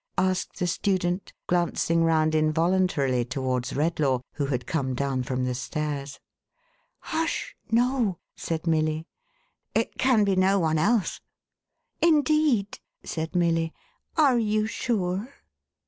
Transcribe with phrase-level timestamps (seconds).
[0.17, 5.53] asked the student, glancing round in voluntarily towards Redlaw, who had come down from the
[5.53, 6.19] stairs."
[7.13, 7.55] Hush!
[7.69, 9.05] No," said Milly."
[9.75, 11.19] It can be no one else."1
[11.77, 13.75] * Indeed," said Milly,
[14.17, 15.43] "are you sure?" 512 THE HAUNTED MAN.